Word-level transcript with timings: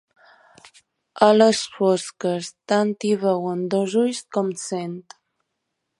A 1.25 1.27
les 1.35 1.59
fosques, 1.75 2.49
tant 2.73 2.95
hi 3.11 3.11
veuen 3.27 3.63
dos 3.77 3.99
ulls 4.05 4.23
com 4.39 4.51
cent. 4.67 5.01